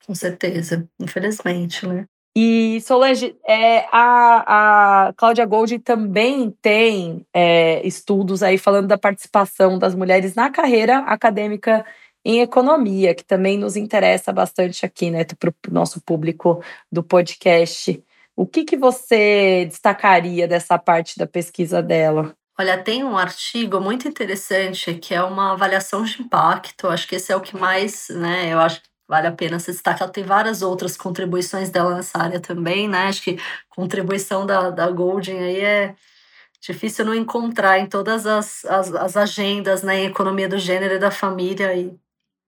Com 0.06 0.16
certeza, 0.16 0.88
infelizmente, 1.00 1.86
né? 1.88 2.06
E, 2.38 2.82
Solange, 2.82 3.34
é, 3.48 3.88
a, 3.92 5.08
a 5.08 5.14
Cláudia 5.14 5.46
Gold 5.46 5.80
também 5.80 6.52
tem 6.62 7.26
é, 7.34 7.86
estudos 7.88 8.44
aí 8.44 8.58
falando 8.58 8.88
da 8.88 8.98
participação 8.98 9.80
das 9.80 9.96
mulheres 9.96 10.36
na 10.36 10.50
carreira 10.50 10.98
acadêmica 11.00 11.86
em 12.26 12.42
economia, 12.42 13.16
que 13.16 13.24
também 13.24 13.58
nos 13.58 13.78
interessa 13.78 14.34
bastante 14.34 14.86
aqui, 14.86 15.10
né, 15.10 15.24
para 15.24 15.50
o 15.50 15.74
nosso 15.74 16.02
público 16.02 16.62
do 16.92 17.02
podcast. 17.02 18.04
O 18.36 18.46
que, 18.46 18.66
que 18.66 18.76
você 18.76 19.66
destacaria 19.70 20.46
dessa 20.46 20.78
parte 20.78 21.18
da 21.18 21.26
pesquisa 21.26 21.82
dela? 21.82 22.36
Olha, 22.60 22.82
tem 22.82 23.04
um 23.04 23.18
artigo 23.18 23.80
muito 23.80 24.08
interessante 24.08 24.94
que 24.96 25.14
é 25.14 25.22
uma 25.22 25.54
avaliação 25.54 26.04
de 26.04 26.22
impacto. 26.22 26.88
Acho 26.88 27.08
que 27.08 27.16
esse 27.16 27.32
é 27.32 27.36
o 27.36 27.42
que 27.42 27.56
mais, 27.56 28.08
né? 28.10 28.52
Eu 28.52 28.60
acho 28.60 28.82
que 28.82 28.90
vale 29.08 29.28
a 29.28 29.32
pena 29.32 29.60
se 29.60 29.72
destacar. 29.72 30.04
Ela 30.04 30.12
tem 30.12 30.24
várias 30.24 30.62
outras 30.62 30.98
contribuições 30.98 31.70
dela 31.70 31.96
nessa 31.96 32.18
área 32.20 32.40
também, 32.40 32.88
né? 32.88 33.08
Acho 33.08 33.24
que 33.24 33.40
contribuição 33.70 34.46
da, 34.46 34.70
da 34.70 34.90
Golden 34.92 35.40
aí 35.40 35.60
é 35.62 35.96
difícil 36.62 37.06
não 37.06 37.14
encontrar 37.16 37.80
em 37.80 37.88
todas 37.88 38.26
as, 38.26 38.66
as, 38.66 38.94
as 38.94 39.18
agendas, 39.18 39.84
né? 39.84 40.00
Em 40.02 40.06
economia 40.08 40.50
do 40.50 40.58
gênero 40.58 40.96
e 40.96 41.00
da 41.00 41.12
família 41.12 41.74
e 41.76 41.96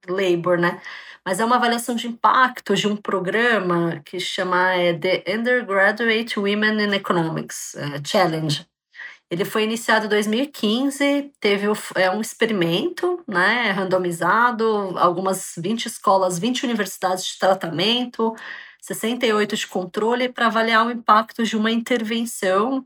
labor, 0.07 0.57
né? 0.57 0.81
Mas 1.25 1.39
é 1.39 1.45
uma 1.45 1.57
avaliação 1.57 1.95
de 1.95 2.07
impacto 2.07 2.75
de 2.75 2.87
um 2.87 2.95
programa 2.95 4.01
que 4.05 4.19
chama 4.19 4.73
é, 4.73 4.93
The 4.93 5.23
Undergraduate 5.27 6.39
Women 6.39 6.81
in 6.85 6.93
Economics 6.93 7.75
é, 7.75 8.01
Challenge. 8.05 8.65
Ele 9.29 9.43
foi 9.43 9.63
iniciado 9.63 10.05
em 10.05 10.09
2015, 10.09 11.33
teve 11.39 11.67
é, 11.95 12.09
um 12.09 12.21
experimento 12.21 13.21
né, 13.27 13.71
randomizado, 13.71 14.65
algumas 14.97 15.53
20 15.57 15.85
escolas, 15.85 16.39
20 16.39 16.63
universidades 16.63 17.25
de 17.25 17.37
tratamento, 17.37 18.33
68 18.81 19.57
de 19.57 19.67
controle, 19.67 20.29
para 20.29 20.47
avaliar 20.47 20.87
o 20.87 20.91
impacto 20.91 21.43
de 21.43 21.57
uma 21.57 21.69
intervenção 21.69 22.85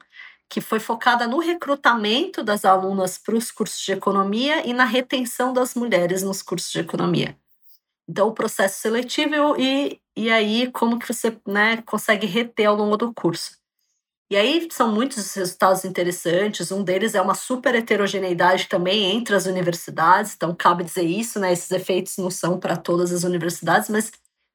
que 0.49 0.59
foi 0.59 0.79
focada 0.79 1.27
no 1.27 1.39
recrutamento 1.39 2.43
das 2.43 2.65
alunas 2.65 3.17
para 3.19 3.35
os 3.35 3.51
cursos 3.51 3.79
de 3.85 3.93
economia 3.93 4.67
e 4.67 4.73
na 4.73 4.83
retenção 4.83 5.53
das 5.53 5.75
mulheres 5.75 6.23
nos 6.23 6.41
cursos 6.41 6.71
de 6.71 6.79
economia. 6.79 7.37
Então, 8.09 8.27
o 8.27 8.33
processo 8.33 8.81
seletivo 8.81 9.55
e, 9.57 10.01
e 10.17 10.29
aí 10.29 10.69
como 10.71 10.99
que 10.99 11.07
você 11.07 11.37
né, 11.47 11.81
consegue 11.83 12.25
reter 12.25 12.65
ao 12.65 12.75
longo 12.75 12.97
do 12.97 13.13
curso. 13.13 13.60
E 14.31 14.37
aí 14.37 14.65
são 14.71 14.89
muitos 14.89 15.33
resultados 15.33 15.83
interessantes. 15.83 16.71
Um 16.71 16.85
deles 16.85 17.15
é 17.15 17.21
uma 17.21 17.35
super 17.35 17.75
heterogeneidade 17.75 18.69
também 18.69 19.11
entre 19.11 19.35
as 19.35 19.45
universidades. 19.45 20.35
Então, 20.35 20.55
cabe 20.55 20.85
dizer 20.85 21.03
isso, 21.03 21.37
né? 21.37 21.51
Esses 21.51 21.69
efeitos 21.69 22.15
não 22.15 22.31
são 22.31 22.57
para 22.57 22.77
todas 22.77 23.11
as 23.11 23.25
universidades, 23.25 23.89
mas 23.89 24.09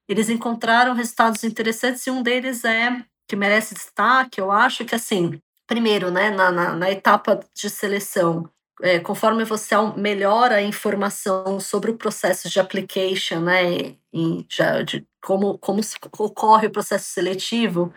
eles 0.09 0.30
encontraram 0.30 0.95
resultados 0.95 1.45
interessantes 1.45 2.06
e 2.06 2.11
um 2.11 2.23
deles 2.23 2.64
é 2.64 3.04
que 3.28 3.37
merece 3.37 3.75
destaque, 3.75 4.40
eu 4.40 4.50
acho 4.50 4.85
que 4.85 4.95
assim, 4.95 5.38
primeiro, 5.66 6.11
né, 6.12 6.30
na, 6.30 6.50
na, 6.50 6.73
na 6.75 6.90
etapa 6.90 7.40
de 7.52 7.68
seleção, 7.68 8.49
é, 8.80 9.00
conforme 9.00 9.45
você 9.45 9.75
melhora 9.97 10.56
a 10.56 10.62
informação 10.62 11.59
sobre 11.59 11.90
o 11.90 11.97
processo 11.99 12.49
de 12.49 12.61
application, 12.61 13.40
né, 13.40 13.97
em, 14.12 14.47
já, 14.49 14.83
de 14.83 15.04
como, 15.21 15.59
como 15.59 15.80
ocorre 16.18 16.68
o 16.68 16.73
processo 16.73 17.11
seletivo, 17.11 17.92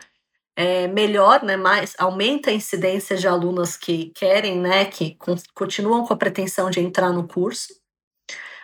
é, 0.59 0.89
melhor, 0.89 1.41
né, 1.41 1.55
mais 1.55 1.95
aumenta 1.97 2.49
a 2.49 2.53
incidência 2.53 3.15
de 3.15 3.25
alunas 3.25 3.77
que 3.77 4.11
querem, 4.13 4.59
né, 4.59 4.83
que 4.83 5.15
con 5.15 5.37
continuam 5.53 6.05
com 6.05 6.13
a 6.13 6.17
pretensão 6.17 6.69
de 6.69 6.81
entrar 6.81 7.13
no 7.13 7.25
curso. 7.25 7.73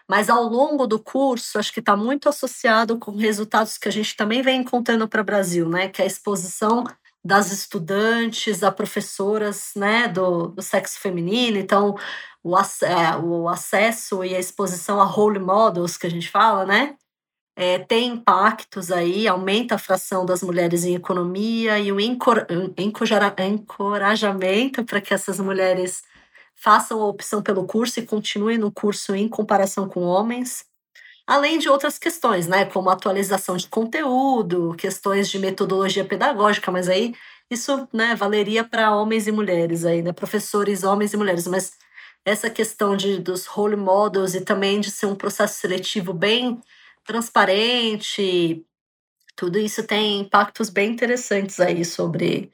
Mas 0.06 0.30
ao 0.30 0.44
longo 0.44 0.86
do 0.86 1.00
curso, 1.00 1.58
acho 1.58 1.72
que 1.72 1.80
está 1.80 1.96
muito 1.96 2.28
associado 2.28 3.00
com 3.00 3.16
resultados 3.16 3.78
que 3.78 3.88
a 3.88 3.92
gente 3.92 4.14
também 4.18 4.42
vem 4.42 4.60
encontrando 4.60 5.08
para 5.08 5.22
o 5.22 5.24
Brasil, 5.24 5.70
né, 5.70 5.88
que 5.88 6.02
é 6.02 6.04
a 6.04 6.08
exposição 6.08 6.84
das 7.24 7.50
estudantes 7.50 8.62
a 8.62 8.74
professoras, 8.74 9.72
né, 9.74 10.10
do, 10.10 10.48
do 10.50 10.62
sexo 10.62 11.00
feminino. 11.00 11.58
Então, 11.58 11.96
o, 12.44 12.58
é, 12.58 13.16
o 13.24 13.48
acesso 13.48 14.22
e 14.22 14.36
a 14.36 14.40
exposição 14.40 15.00
a 15.00 15.06
role 15.06 15.40
models 15.40 15.96
que 15.96 16.08
a 16.08 16.12
gente 16.12 16.30
fala, 16.30 16.66
né, 16.66 16.98
é, 17.56 17.80
tem 17.80 18.10
impactos 18.10 18.92
aí, 18.92 19.28
aumenta 19.28 19.76
a 19.76 19.80
fração 19.80 20.26
das 20.26 20.44
mulheres 20.44 20.84
em 20.84 20.96
economia 20.96 21.80
e 21.80 21.92
o 21.92 22.00
encorajamento 22.00 24.84
para 24.84 25.00
que 25.00 25.14
essas 25.14 25.40
mulheres 25.40 26.04
façam 26.56 27.02
a 27.02 27.08
opção 27.08 27.42
pelo 27.42 27.66
curso 27.66 28.00
e 28.00 28.06
continuem 28.06 28.58
no 28.58 28.72
curso 28.72 29.16
em 29.16 29.28
comparação 29.30 29.88
com 29.88 30.02
homens. 30.02 30.66
Além 31.28 31.58
de 31.58 31.70
outras 31.70 31.98
questões, 31.98 32.48
né, 32.48 32.66
como 32.66 32.90
atualização 32.90 33.58
de 33.58 33.68
conteúdo, 33.68 34.76
questões 34.78 35.30
de 35.30 35.40
metodologia 35.40 36.06
pedagógica, 36.06 36.72
mas 36.72 36.90
aí 36.90 37.14
isso, 37.50 37.88
né, 37.94 38.16
valeria 38.16 38.64
para 38.64 38.96
homens 38.96 39.28
e 39.28 39.32
mulheres 39.32 39.86
aí, 39.86 40.02
né, 40.02 40.12
professores 40.12 40.84
homens 40.84 41.14
e 41.14 41.18
mulheres, 41.18 41.48
mas 41.48 41.74
essa 42.26 42.50
questão 42.50 42.98
de 42.98 43.20
dos 43.20 43.46
role 43.46 43.76
models 43.76 44.34
e 44.36 44.42
também 44.42 44.80
de 44.80 44.92
ser 44.92 45.06
um 45.06 45.16
processo 45.16 45.60
seletivo 45.60 46.14
bem 46.14 46.60
transparente. 47.06 48.66
Tudo 49.36 49.60
isso 49.60 49.86
tem 49.86 50.22
impactos 50.22 50.70
bem 50.70 50.92
interessantes 50.92 51.60
aí 51.60 51.86
sobre 51.86 52.52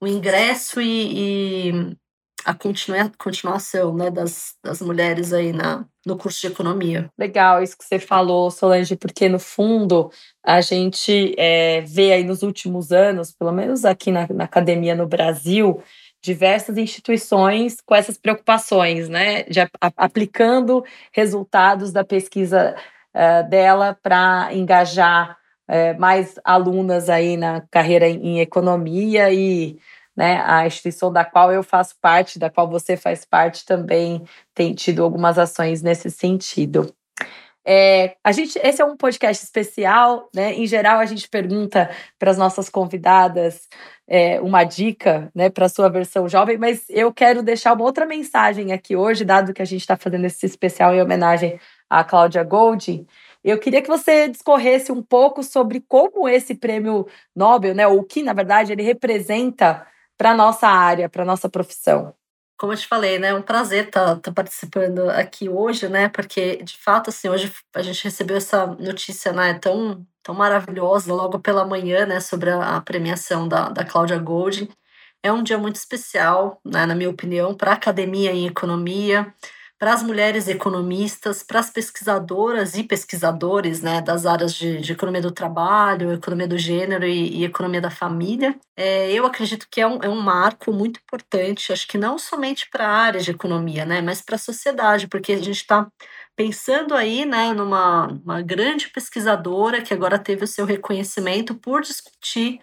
o 0.00 0.06
ingresso 0.06 0.80
e, 0.80 1.68
e 1.68 1.96
a 2.44 2.52
continua, 2.54 3.10
continuação 3.16 3.94
né, 3.94 4.10
das, 4.10 4.54
das 4.62 4.80
mulheres 4.82 5.32
aí 5.32 5.52
na, 5.52 5.86
no 6.04 6.16
curso 6.16 6.40
de 6.42 6.48
economia. 6.48 7.10
Legal 7.18 7.62
isso 7.62 7.76
que 7.76 7.84
você 7.84 7.98
falou, 7.98 8.50
Solange, 8.50 8.96
porque 8.96 9.28
no 9.28 9.38
fundo 9.38 10.10
a 10.44 10.60
gente 10.60 11.34
é, 11.38 11.80
vê 11.80 12.12
aí 12.12 12.24
nos 12.24 12.42
últimos 12.42 12.92
anos, 12.92 13.32
pelo 13.32 13.52
menos 13.52 13.84
aqui 13.84 14.12
na, 14.12 14.28
na 14.28 14.44
academia 14.44 14.94
no 14.94 15.06
Brasil, 15.06 15.82
diversas 16.22 16.76
instituições 16.76 17.80
com 17.84 17.94
essas 17.94 18.18
preocupações, 18.18 19.08
né, 19.08 19.44
a, 19.80 19.92
aplicando 19.96 20.84
resultados 21.12 21.92
da 21.92 22.04
pesquisa 22.04 22.76
uh, 23.14 23.48
dela 23.48 23.96
para 24.02 24.48
engajar 24.52 25.36
uh, 25.68 25.98
mais 26.00 26.34
alunas 26.44 27.08
aí 27.08 27.36
na 27.36 27.62
carreira 27.70 28.08
em, 28.08 28.26
em 28.26 28.40
economia 28.40 29.30
e 29.32 29.78
né, 30.16 30.42
a 30.46 30.66
instituição 30.66 31.12
da 31.12 31.24
qual 31.24 31.52
eu 31.52 31.62
faço 31.62 31.96
parte, 32.00 32.38
da 32.38 32.48
qual 32.50 32.68
você 32.68 32.96
faz 32.96 33.24
parte, 33.24 33.64
também 33.64 34.22
tem 34.54 34.74
tido 34.74 35.02
algumas 35.02 35.38
ações 35.38 35.82
nesse 35.82 36.10
sentido. 36.10 36.94
É, 37.66 38.16
a 38.22 38.30
gente, 38.30 38.58
esse 38.62 38.82
é 38.82 38.84
um 38.84 38.96
podcast 38.96 39.42
especial, 39.42 40.28
né? 40.34 40.52
Em 40.52 40.66
geral, 40.66 40.98
a 40.98 41.06
gente 41.06 41.26
pergunta 41.26 41.90
para 42.18 42.30
as 42.30 42.36
nossas 42.36 42.68
convidadas 42.68 43.68
é, 44.06 44.38
uma 44.40 44.64
dica, 44.64 45.30
né, 45.34 45.48
para 45.48 45.64
a 45.64 45.68
sua 45.68 45.88
versão 45.88 46.28
jovem, 46.28 46.58
mas 46.58 46.84
eu 46.90 47.10
quero 47.10 47.42
deixar 47.42 47.72
uma 47.72 47.84
outra 47.84 48.04
mensagem 48.04 48.70
aqui 48.70 48.94
hoje, 48.94 49.24
dado 49.24 49.54
que 49.54 49.62
a 49.62 49.64
gente 49.64 49.80
está 49.80 49.96
fazendo 49.96 50.26
esse 50.26 50.44
especial 50.44 50.94
em 50.94 51.00
homenagem 51.00 51.58
a 51.98 52.04
Cláudia 52.04 52.42
Gold, 52.42 53.06
eu 53.44 53.58
queria 53.58 53.82
que 53.82 53.88
você 53.88 54.28
discorresse 54.28 54.90
um 54.90 55.02
pouco 55.02 55.42
sobre 55.42 55.80
como 55.86 56.28
esse 56.28 56.54
prêmio 56.54 57.06
Nobel, 57.36 57.74
né, 57.74 57.86
ou 57.86 58.00
o 58.00 58.04
que, 58.04 58.22
na 58.22 58.32
verdade, 58.32 58.72
ele 58.72 58.82
representa 58.82 59.86
para 60.16 60.30
a 60.30 60.34
nossa 60.34 60.66
área, 60.66 61.08
para 61.08 61.22
a 61.22 61.26
nossa 61.26 61.48
profissão. 61.48 62.14
Como 62.58 62.72
eu 62.72 62.76
te 62.76 62.86
falei, 62.86 63.18
né, 63.18 63.28
é 63.28 63.34
um 63.34 63.42
prazer 63.42 63.86
estar 63.86 64.14
tá, 64.14 64.16
tá 64.16 64.32
participando 64.32 65.10
aqui 65.10 65.48
hoje, 65.48 65.88
né, 65.88 66.08
porque, 66.08 66.56
de 66.62 66.78
fato, 66.78 67.10
assim, 67.10 67.28
hoje 67.28 67.52
a 67.74 67.82
gente 67.82 68.02
recebeu 68.02 68.36
essa 68.36 68.66
notícia, 68.66 69.32
né, 69.32 69.54
tão, 69.54 70.06
tão 70.22 70.34
maravilhosa, 70.34 71.12
logo 71.12 71.38
pela 71.38 71.66
manhã, 71.66 72.06
né, 72.06 72.20
sobre 72.20 72.50
a, 72.50 72.80
premiação 72.80 73.46
da, 73.46 73.68
da 73.68 73.84
Cláudia 73.84 74.18
Gold. 74.18 74.68
É 75.22 75.32
um 75.32 75.42
dia 75.42 75.58
muito 75.58 75.76
especial, 75.76 76.60
né, 76.64 76.86
na 76.86 76.94
minha 76.94 77.10
opinião, 77.10 77.54
para 77.54 77.72
a 77.72 77.74
academia 77.74 78.32
em 78.32 78.46
economia, 78.46 79.34
para 79.84 79.92
as 79.92 80.02
mulheres 80.02 80.48
economistas, 80.48 81.42
para 81.42 81.60
as 81.60 81.68
pesquisadoras 81.68 82.74
e 82.74 82.82
pesquisadores 82.82 83.82
né, 83.82 84.00
das 84.00 84.24
áreas 84.24 84.54
de, 84.54 84.80
de, 84.80 84.92
economia 84.92 85.20
do 85.20 85.30
trabalho, 85.30 86.10
economia 86.10 86.48
do 86.48 86.56
gênero 86.56 87.04
e, 87.04 87.40
e 87.40 87.44
economia 87.44 87.82
da 87.82 87.90
família. 87.90 88.58
É, 88.74 89.12
eu 89.12 89.26
acredito 89.26 89.66
que 89.70 89.82
é 89.82 89.86
um, 89.86 89.98
é 90.02 90.08
um 90.08 90.22
marco 90.22 90.72
muito 90.72 91.00
importante, 91.00 91.70
acho 91.70 91.86
que 91.86 91.98
não 91.98 92.18
somente 92.18 92.66
para 92.70 92.86
a 92.88 92.92
área 92.92 93.20
de 93.20 93.30
economia, 93.30 93.84
né, 93.84 94.00
mas 94.00 94.22
para 94.22 94.36
a 94.36 94.38
sociedade, 94.38 95.06
porque 95.06 95.32
a 95.32 95.36
gente 95.36 95.50
está 95.50 95.86
pensando 96.34 96.94
aí 96.94 97.26
né, 97.26 97.52
numa 97.52 98.06
uma 98.06 98.40
grande 98.40 98.88
pesquisadora 98.88 99.82
que 99.82 99.92
agora 99.92 100.18
teve 100.18 100.44
o 100.44 100.48
seu 100.48 100.64
reconhecimento 100.64 101.54
por 101.56 101.82
discutir 101.82 102.58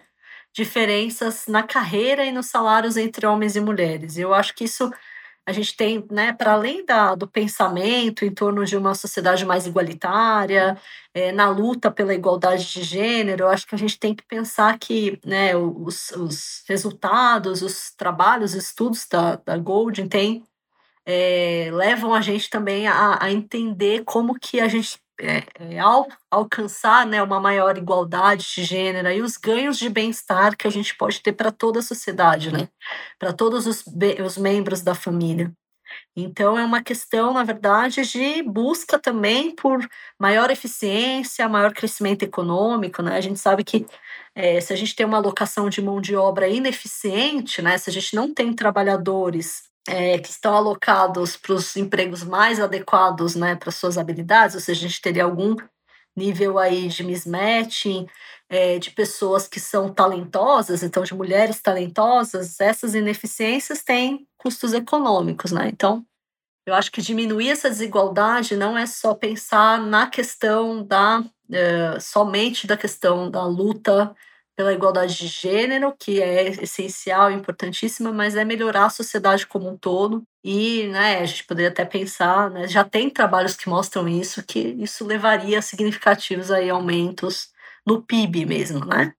diferenças 0.52 1.46
na 1.46 1.62
carreira 1.62 2.24
e 2.24 2.32
nos 2.32 2.46
salários 2.46 2.96
entre 2.96 3.26
homens 3.26 3.54
e 3.54 3.60
mulheres. 3.60 4.18
Eu 4.18 4.34
acho 4.34 4.52
que 4.56 4.64
isso 4.64 4.90
a 5.44 5.52
gente 5.52 5.76
tem, 5.76 6.04
né, 6.10 6.32
para 6.32 6.52
além 6.52 6.84
da, 6.84 7.14
do 7.14 7.26
pensamento 7.26 8.24
em 8.24 8.30
torno 8.30 8.64
de 8.64 8.76
uma 8.76 8.94
sociedade 8.94 9.44
mais 9.44 9.66
igualitária, 9.66 10.78
é, 11.12 11.32
na 11.32 11.48
luta 11.48 11.90
pela 11.90 12.14
igualdade 12.14 12.70
de 12.72 12.82
gênero, 12.82 13.44
eu 13.44 13.48
acho 13.48 13.66
que 13.66 13.74
a 13.74 13.78
gente 13.78 13.98
tem 13.98 14.14
que 14.14 14.24
pensar 14.24 14.78
que 14.78 15.18
né, 15.24 15.56
os, 15.56 16.10
os 16.12 16.62
resultados, 16.68 17.60
os 17.62 17.90
trabalhos, 17.96 18.54
os 18.54 18.64
estudos 18.66 19.06
da, 19.08 19.36
da 19.36 19.56
Golding 19.58 20.08
têm, 20.08 20.44
é, 21.04 21.70
levam 21.72 22.14
a 22.14 22.20
gente 22.20 22.48
também 22.48 22.86
a, 22.86 23.18
a 23.20 23.32
entender 23.32 24.04
como 24.04 24.38
que 24.38 24.60
a 24.60 24.68
gente 24.68 25.00
é, 25.22 25.44
é, 25.60 25.78
ao 25.78 26.08
alcançar 26.28 27.06
né, 27.06 27.22
uma 27.22 27.38
maior 27.38 27.78
igualdade 27.78 28.44
de 28.54 28.64
gênero 28.64 29.08
e 29.10 29.22
os 29.22 29.36
ganhos 29.36 29.78
de 29.78 29.88
bem-estar 29.88 30.56
que 30.56 30.66
a 30.66 30.70
gente 30.70 30.96
pode 30.96 31.22
ter 31.22 31.32
para 31.32 31.52
toda 31.52 31.78
a 31.78 31.82
sociedade, 31.82 32.52
né? 32.52 32.68
para 33.18 33.32
todos 33.32 33.66
os, 33.66 33.84
os 34.24 34.36
membros 34.36 34.82
da 34.82 34.94
família. 34.94 35.52
Então, 36.16 36.58
é 36.58 36.64
uma 36.64 36.82
questão, 36.82 37.34
na 37.34 37.44
verdade, 37.44 38.02
de 38.02 38.42
busca 38.42 38.98
também 38.98 39.54
por 39.54 39.86
maior 40.18 40.50
eficiência, 40.50 41.48
maior 41.48 41.72
crescimento 41.72 42.22
econômico. 42.22 43.02
Né? 43.02 43.16
A 43.16 43.20
gente 43.20 43.38
sabe 43.38 43.62
que 43.62 43.86
é, 44.34 44.60
se 44.60 44.72
a 44.72 44.76
gente 44.76 44.96
tem 44.96 45.06
uma 45.06 45.18
alocação 45.18 45.68
de 45.68 45.82
mão 45.82 46.00
de 46.00 46.16
obra 46.16 46.48
ineficiente, 46.48 47.62
né? 47.62 47.78
se 47.78 47.90
a 47.90 47.92
gente 47.92 48.16
não 48.16 48.32
tem 48.32 48.52
trabalhadores 48.54 49.71
é, 49.88 50.18
que 50.18 50.28
estão 50.28 50.54
alocados 50.54 51.36
para 51.36 51.54
os 51.54 51.76
empregos 51.76 52.22
mais 52.22 52.60
adequados 52.60 53.34
né, 53.34 53.56
para 53.56 53.70
suas 53.70 53.98
habilidades, 53.98 54.54
ou 54.54 54.60
seja, 54.60 54.86
a 54.86 54.88
gente 54.88 55.00
teria 55.00 55.24
algum 55.24 55.56
nível 56.16 56.58
aí 56.58 56.88
de 56.88 57.02
mismatching, 57.02 58.06
é, 58.48 58.78
de 58.78 58.90
pessoas 58.90 59.48
que 59.48 59.58
são 59.58 59.92
talentosas, 59.92 60.82
então 60.82 61.02
de 61.02 61.14
mulheres 61.14 61.60
talentosas, 61.60 62.60
essas 62.60 62.94
ineficiências 62.94 63.82
têm 63.82 64.26
custos 64.36 64.74
econômicos, 64.74 65.52
né? 65.52 65.68
Então, 65.68 66.04
eu 66.66 66.74
acho 66.74 66.92
que 66.92 67.02
diminuir 67.02 67.50
essa 67.50 67.68
desigualdade 67.70 68.56
não 68.56 68.76
é 68.76 68.86
só 68.86 69.14
pensar 69.14 69.80
na 69.80 70.06
questão 70.06 70.84
da 70.84 71.24
é, 71.50 71.98
somente 72.00 72.66
da 72.66 72.76
questão 72.76 73.30
da 73.30 73.44
luta 73.44 74.14
pela 74.56 74.72
igualdade 74.72 75.16
de 75.16 75.26
gênero, 75.26 75.94
que 75.98 76.20
é 76.20 76.48
essencial 76.48 77.30
importantíssima, 77.30 78.12
mas 78.12 78.36
é 78.36 78.44
melhorar 78.44 78.86
a 78.86 78.90
sociedade 78.90 79.46
como 79.46 79.68
um 79.68 79.76
todo. 79.76 80.22
E 80.44 80.88
né, 80.88 81.18
a 81.20 81.26
gente 81.26 81.44
poderia 81.44 81.70
até 81.70 81.84
pensar, 81.84 82.50
né, 82.50 82.68
já 82.68 82.84
tem 82.84 83.08
trabalhos 83.08 83.56
que 83.56 83.68
mostram 83.68 84.08
isso, 84.08 84.44
que 84.44 84.58
isso 84.58 85.04
levaria 85.04 85.58
a 85.58 85.62
significativos 85.62 86.50
aí 86.50 86.68
aumentos 86.68 87.50
no 87.86 88.02
PIB 88.02 88.46
mesmo, 88.46 88.84
né? 88.84 89.14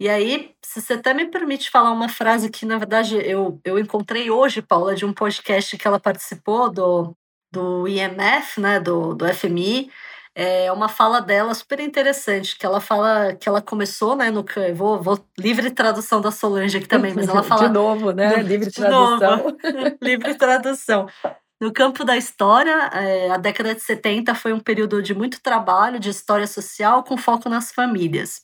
E 0.00 0.08
aí, 0.08 0.54
se 0.62 0.80
você 0.80 0.94
até 0.94 1.14
me 1.14 1.26
permite 1.26 1.70
falar 1.70 1.92
uma 1.92 2.08
frase 2.08 2.50
que, 2.50 2.66
na 2.66 2.78
verdade, 2.78 3.16
eu, 3.16 3.60
eu 3.64 3.78
encontrei 3.78 4.28
hoje, 4.30 4.60
Paula, 4.60 4.94
de 4.94 5.04
um 5.04 5.12
podcast 5.12 5.76
que 5.78 5.86
ela 5.86 6.00
participou 6.00 6.70
do, 6.70 7.16
do 7.52 7.86
IMF, 7.86 8.60
né, 8.60 8.80
do, 8.80 9.14
do 9.14 9.24
FMI, 9.32 9.90
é 10.34 10.72
uma 10.72 10.88
fala 10.88 11.20
dela 11.20 11.54
super 11.54 11.78
interessante, 11.78 12.58
que 12.58 12.66
ela 12.66 12.80
fala 12.80 13.34
que 13.34 13.48
ela 13.48 13.62
começou, 13.62 14.16
né, 14.16 14.30
no 14.30 14.44
vou, 14.74 15.00
vou 15.00 15.24
livre 15.38 15.70
tradução 15.70 16.20
da 16.20 16.32
Solange 16.32 16.76
aqui 16.76 16.88
também, 16.88 17.14
mas 17.14 17.28
ela 17.28 17.42
fala 17.44 17.68
de 17.68 17.72
novo, 17.72 18.10
né, 18.10 18.42
livre 18.42 18.70
tradução. 18.70 19.56
livre 20.02 20.34
tradução. 20.34 21.06
No 21.60 21.72
campo 21.72 22.04
da 22.04 22.16
história, 22.16 22.90
é, 22.92 23.30
a 23.30 23.36
década 23.36 23.74
de 23.74 23.80
70 23.80 24.34
foi 24.34 24.52
um 24.52 24.58
período 24.58 25.00
de 25.00 25.14
muito 25.14 25.40
trabalho 25.40 26.00
de 26.00 26.10
história 26.10 26.46
social 26.46 27.04
com 27.04 27.16
foco 27.16 27.48
nas 27.48 27.70
famílias. 27.70 28.42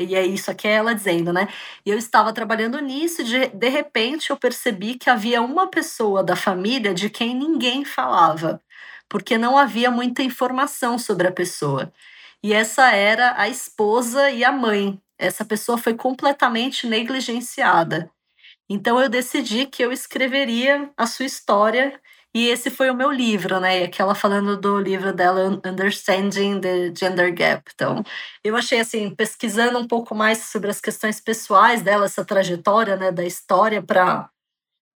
E 0.00 0.14
é 0.14 0.24
isso 0.24 0.50
aqui 0.50 0.68
é 0.68 0.72
ela 0.74 0.94
dizendo, 0.94 1.32
né? 1.32 1.48
E 1.84 1.90
eu 1.90 1.98
estava 1.98 2.32
trabalhando 2.32 2.80
nisso 2.80 3.22
e 3.22 3.24
de, 3.24 3.46
de 3.48 3.68
repente 3.68 4.30
eu 4.30 4.36
percebi 4.36 4.94
que 4.94 5.10
havia 5.10 5.42
uma 5.42 5.68
pessoa 5.68 6.22
da 6.22 6.36
família 6.36 6.94
de 6.94 7.10
quem 7.10 7.34
ninguém 7.34 7.84
falava 7.84 8.60
porque 9.08 9.38
não 9.38 9.56
havia 9.56 9.90
muita 9.90 10.22
informação 10.22 10.98
sobre 10.98 11.28
a 11.28 11.32
pessoa. 11.32 11.92
E 12.42 12.52
essa 12.52 12.90
era 12.92 13.34
a 13.40 13.48
esposa 13.48 14.30
e 14.30 14.44
a 14.44 14.52
mãe. 14.52 15.00
Essa 15.18 15.44
pessoa 15.44 15.78
foi 15.78 15.94
completamente 15.94 16.86
negligenciada. 16.86 18.10
Então 18.70 19.00
eu 19.00 19.08
decidi 19.08 19.66
que 19.66 19.82
eu 19.82 19.92
escreveria 19.92 20.90
a 20.96 21.06
sua 21.06 21.26
história 21.26 22.00
e 22.34 22.48
esse 22.48 22.70
foi 22.70 22.90
o 22.90 22.94
meu 22.94 23.10
livro, 23.10 23.58
né? 23.58 23.80
E 23.80 23.84
aquela 23.84 24.14
falando 24.14 24.56
do 24.56 24.78
livro 24.78 25.12
dela, 25.12 25.60
Understanding 25.64 26.60
the 26.60 26.92
Gender 26.94 27.34
Gap. 27.34 27.62
Então, 27.74 28.04
eu 28.44 28.54
achei 28.54 28.80
assim, 28.80 29.14
pesquisando 29.14 29.78
um 29.78 29.86
pouco 29.88 30.14
mais 30.14 30.38
sobre 30.44 30.70
as 30.70 30.80
questões 30.80 31.20
pessoais 31.20 31.82
dela, 31.82 32.04
essa 32.04 32.24
trajetória, 32.24 32.96
né, 32.96 33.10
da 33.10 33.24
história 33.24 33.82
para 33.82 34.30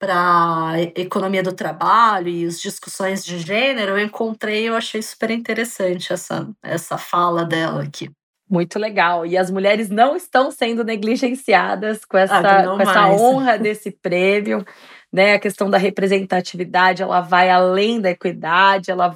para 0.01 0.81
economia 0.95 1.43
do 1.43 1.53
trabalho 1.53 2.27
e 2.27 2.43
as 2.43 2.59
discussões 2.59 3.23
de 3.23 3.37
gênero, 3.37 3.91
eu 3.91 4.03
encontrei, 4.03 4.67
eu 4.67 4.75
achei 4.75 4.99
super 4.99 5.29
interessante 5.29 6.11
essa, 6.11 6.49
essa 6.63 6.97
fala 6.97 7.45
dela 7.45 7.83
aqui. 7.83 8.09
Muito 8.49 8.79
legal. 8.79 9.27
E 9.27 9.37
as 9.37 9.51
mulheres 9.51 9.89
não 9.89 10.15
estão 10.15 10.49
sendo 10.49 10.83
negligenciadas 10.83 12.03
com 12.03 12.17
essa, 12.17 12.39
ah, 12.39 12.63
com 12.75 12.81
essa 12.81 13.09
honra 13.09 13.59
desse 13.59 13.91
prêmio. 13.91 14.65
Né, 15.13 15.33
a 15.33 15.39
questão 15.39 15.69
da 15.69 15.77
representatividade 15.77 17.03
ela 17.03 17.19
vai 17.19 17.49
além 17.49 17.99
da 17.99 18.11
equidade, 18.11 18.89
ela 18.89 19.13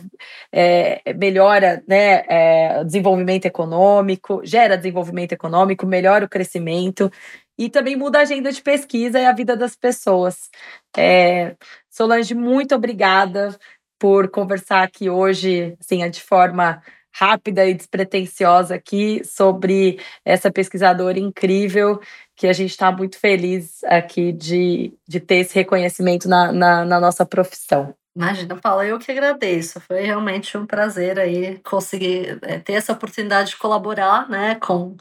é, 0.51 1.01
melhora 1.13 1.81
né, 1.87 2.21
é, 2.27 2.83
desenvolvimento 2.83 3.45
econômico, 3.45 4.41
gera 4.43 4.75
desenvolvimento 4.75 5.31
econômico, 5.31 5.87
melhora 5.87 6.25
o 6.25 6.29
crescimento 6.29 7.09
e 7.57 7.69
também 7.69 7.95
muda 7.95 8.19
a 8.19 8.21
agenda 8.21 8.51
de 8.51 8.61
pesquisa 8.61 9.19
e 9.19 9.25
a 9.25 9.33
vida 9.33 9.55
das 9.55 9.75
pessoas. 9.75 10.49
É, 10.97 11.55
Solange, 11.89 12.35
muito 12.35 12.75
obrigada 12.75 13.57
por 13.97 14.29
conversar 14.29 14.83
aqui 14.83 15.09
hoje, 15.09 15.75
assim, 15.79 16.07
de 16.09 16.21
forma 16.21 16.81
rápida 17.17 17.65
e 17.65 17.73
despretensiosa 17.73 18.75
aqui 18.75 19.21
sobre 19.23 19.99
essa 20.25 20.51
pesquisadora 20.51 21.17
incrível 21.17 22.01
que 22.35 22.47
a 22.47 22.53
gente 22.53 22.71
está 22.71 22.91
muito 22.91 23.17
feliz 23.17 23.81
aqui 23.85 24.33
de, 24.33 24.93
de 25.07 25.21
ter 25.21 25.35
esse 25.35 25.55
reconhecimento 25.55 26.27
na, 26.27 26.51
na, 26.51 26.83
na 26.83 26.99
nossa 26.99 27.25
profissão. 27.25 27.95
Imagina, 28.13 28.57
Paula, 28.57 28.85
eu 28.85 28.99
que 28.99 29.11
agradeço. 29.11 29.79
Foi 29.79 30.01
realmente 30.01 30.57
um 30.57 30.65
prazer 30.65 31.19
aí 31.19 31.59
conseguir 31.59 32.37
é, 32.41 32.59
ter 32.59 32.73
essa 32.73 32.93
oportunidade 32.93 33.51
de 33.51 33.57
colaborar 33.57 34.29
né, 34.29 34.55
com 34.55 34.95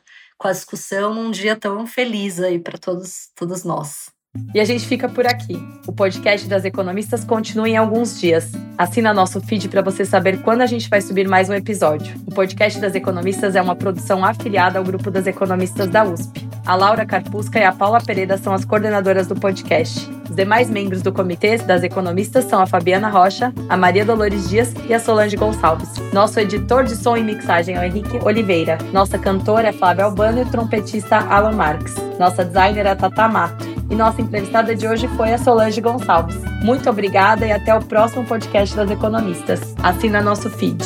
com 0.45 0.49
a 0.49 0.53
discussão 0.53 1.15
num 1.15 1.31
dia 1.31 1.57
tão 1.59 1.87
feliz 1.87 2.39
aí 2.39 2.59
para 2.59 2.77
todos, 2.77 3.31
todos 3.35 3.65
nós. 3.65 4.14
E 4.55 4.61
a 4.61 4.65
gente 4.65 4.87
fica 4.87 5.09
por 5.09 5.27
aqui. 5.27 5.61
O 5.85 5.93
podcast 5.93 6.49
das 6.49 6.65
economistas 6.65 7.25
continua 7.25 7.69
em 7.69 7.77
alguns 7.77 8.21
dias. 8.21 8.53
Assina 8.79 9.13
nosso 9.13 9.41
feed 9.41 9.69
para 9.69 9.83
você 9.83 10.05
saber 10.05 10.43
quando 10.43 10.61
a 10.61 10.67
gente 10.67 10.89
vai 10.89 11.01
subir 11.01 11.29
mais 11.29 11.49
um 11.49 11.55
episódio. 11.55 12.15
O 12.25 12.33
podcast 12.33 12.81
das 12.81 12.95
economistas 12.95 13.57
é 13.57 13.63
uma 13.63 13.75
produção 13.75 14.25
afiliada 14.25 14.79
ao 14.79 14.85
grupo 14.85 15.11
das 15.11 15.27
economistas 15.27 15.89
da 15.89 16.05
USP. 16.05 16.49
A 16.65 16.77
Laura 16.77 17.05
Carpusca 17.05 17.59
e 17.59 17.65
a 17.65 17.73
Paula 17.73 18.01
Pereira 18.01 18.39
são 18.39 18.55
as 18.55 18.65
coordenadoras 18.65 19.27
do 19.27 19.35
podcast. 19.35 20.09
Os 20.29 20.35
demais 20.35 20.71
membros 20.71 21.03
do 21.03 21.13
comitê 21.13 21.59
das 21.59 21.83
economistas 21.83 22.45
são 22.45 22.61
a 22.61 22.67
Fabiana 22.67 23.09
Rocha, 23.09 23.53
a 23.69 23.77
Maria 23.77 24.05
Dolores 24.05 24.49
Dias 24.49 24.73
e 24.89 24.95
a 24.95 25.01
Solange 25.01 25.37
Gonçalves. 25.37 25.91
Nosso 26.13 26.39
editor 26.39 26.85
de 26.85 26.97
som 26.97 27.17
e 27.17 27.23
mixagem 27.23 27.75
é 27.75 27.81
o 27.81 27.85
Henrique 27.85 28.19
Oliveira. 28.25 28.79
Nossa 28.93 29.19
cantora 29.19 29.69
é 29.69 29.73
Flávia 29.73 30.05
Albano 30.05 30.39
e 30.39 30.43
o 30.43 30.51
trompetista 30.51 31.19
Alan 31.19 31.53
Marques. 31.53 31.95
Nossa 32.19 32.45
designer 32.45 32.87
é 32.87 32.91
a 32.91 32.97
Tata 32.97 33.29
Mato. 33.29 33.74
E 33.91 33.95
nossa 33.95 34.21
entrevistada 34.21 34.75
de 34.75 34.87
hoje 34.87 35.09
foi 35.09 35.33
a 35.33 35.39
Solange 35.39 35.81
Gonçalves. 35.81 36.37
Muito 36.63 36.89
obrigada 36.89 37.47
e 37.47 37.53
até 37.53 37.75
o 37.75 37.81
próximo 37.81 38.25
podcast 38.25 38.75
das 38.75 38.91
economistas. 38.91 39.75
Assina 39.83 40.21
nosso 40.21 40.49
feed. 40.51 40.83